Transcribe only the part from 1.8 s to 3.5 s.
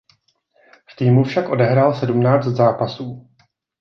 sedmnáct zápasů.